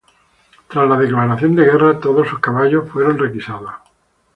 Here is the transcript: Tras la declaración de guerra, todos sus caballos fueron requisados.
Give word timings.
Tras 0.67 0.89
la 0.89 0.97
declaración 0.97 1.55
de 1.55 1.63
guerra, 1.63 1.99
todos 1.99 2.27
sus 2.27 2.39
caballos 2.39 2.89
fueron 2.89 3.19
requisados. 3.19 3.71